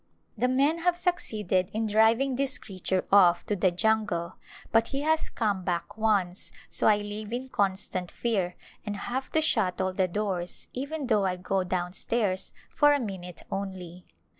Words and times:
The 0.35 0.47
A 0.47 0.47
Glwipse 0.47 0.47
of 0.47 0.51
India 0.51 0.65
men 0.73 0.83
have 0.83 0.97
succeeded 0.97 1.69
in 1.73 1.85
driving 1.85 2.35
this 2.35 2.57
creature 2.57 3.05
off 3.11 3.45
to 3.45 3.55
the 3.55 3.69
jungle 3.69 4.33
but 4.71 4.87
he 4.87 5.01
has 5.01 5.29
come 5.29 5.63
back 5.63 5.95
once, 5.95 6.51
so 6.71 6.87
I 6.87 6.97
live 6.97 7.31
in 7.31 7.49
con 7.49 7.75
stant 7.77 8.09
fear 8.09 8.55
and 8.83 8.95
have 8.95 9.31
to 9.33 9.41
shut 9.41 9.79
all 9.79 9.93
the 9.93 10.07
doors 10.07 10.65
even 10.73 11.05
though 11.05 11.27
I 11.27 11.35
go 11.35 11.57
dovi^n 11.63 11.93
stairs 11.93 12.51
for 12.75 12.93
a 12.95 12.99
minute 12.99 13.43
only. 13.51 14.07